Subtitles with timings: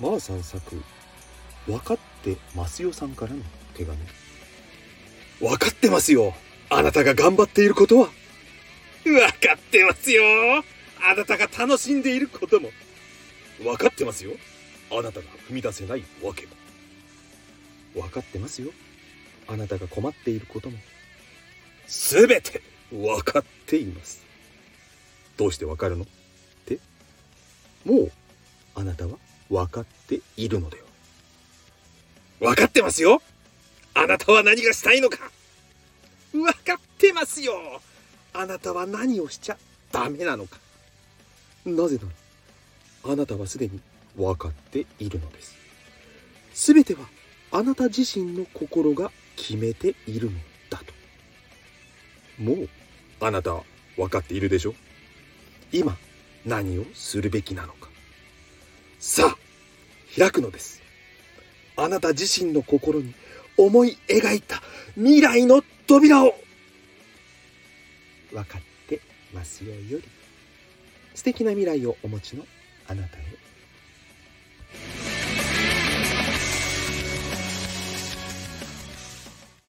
[0.00, 0.82] まーさん作
[1.66, 3.42] 分かってますよさんからの
[3.74, 3.98] 手紙。
[5.40, 6.34] 分かってますよ。
[6.70, 8.08] あなたが頑張っていることは。
[9.04, 10.22] 分かってますよ。
[11.02, 12.70] あなたが楽しんでいることも。
[13.58, 14.32] 分かってますよ。
[14.90, 16.52] あなたが踏み出せないわけも。
[17.94, 18.70] 分かってますよ。
[19.48, 20.78] あなたが困っていることも。
[21.86, 24.24] すべて分かっています。
[25.36, 26.04] どうして分かるの？
[26.04, 26.06] っ
[26.66, 26.78] て。
[27.84, 28.12] もう
[28.74, 29.16] あなたは
[29.50, 30.78] 分かっているので
[32.40, 33.22] は分かってますよ。
[33.94, 35.30] あなたは何がしたいのか。
[36.32, 37.54] 分かってますよ。
[38.34, 39.56] あなたは何をしちゃ
[39.90, 40.58] ダメなのか。
[41.64, 43.80] なぜならあなたはすでに
[44.16, 45.56] 分かっているのです。
[46.54, 47.00] 全ては
[47.52, 50.38] あなた自身の心が決めているの
[50.68, 52.42] だと。
[52.42, 52.68] もう
[53.20, 53.62] あなたは
[53.96, 54.74] 分かっているでしょ。
[55.72, 55.96] 今
[56.44, 57.85] 何をするべきなのか。
[58.98, 59.36] さあ
[60.18, 60.82] 開くのです。
[61.76, 63.14] あなた自身の心に
[63.58, 64.62] 思い描いた
[64.94, 66.34] 未来の扉を。
[68.32, 69.00] 分かって
[69.32, 70.02] ますよより。
[71.14, 72.46] 素敵な未来をお持ちの
[72.88, 73.45] あなたへ。